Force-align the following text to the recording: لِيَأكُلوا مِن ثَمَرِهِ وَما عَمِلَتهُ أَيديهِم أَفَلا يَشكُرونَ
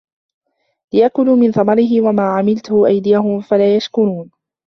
لِيَأكُلوا 0.93 1.35
مِن 1.35 1.51
ثَمَرِهِ 1.51 2.01
وَما 2.01 2.23
عَمِلَتهُ 2.37 2.87
أَيديهِم 2.87 3.37
أَفَلا 3.37 3.75
يَشكُرونَ 3.75 4.31